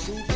Thank 0.00 0.28
you. 0.28 0.29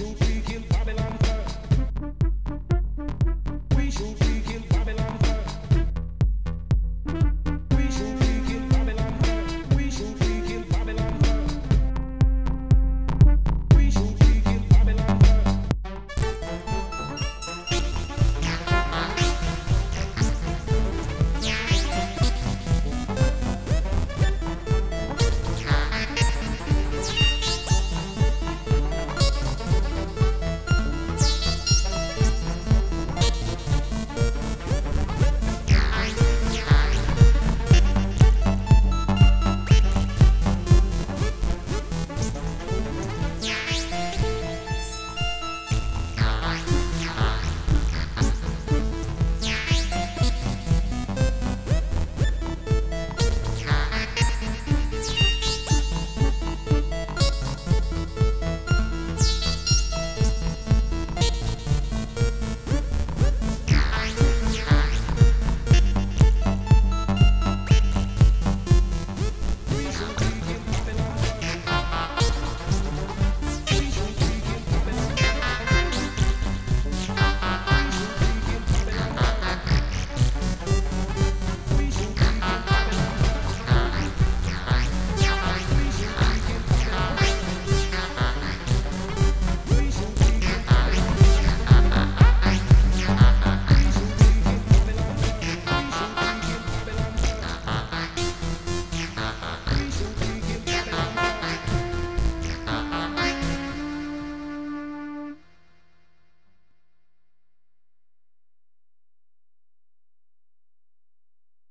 angel. 0.00 0.31